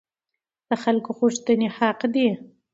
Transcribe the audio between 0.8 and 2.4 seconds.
خلکو غوښتنې حق دي